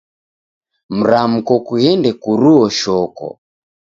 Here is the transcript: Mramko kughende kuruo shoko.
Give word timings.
Mramko 0.97 1.53
kughende 1.65 2.09
kuruo 2.21 2.65
shoko. 2.79 3.27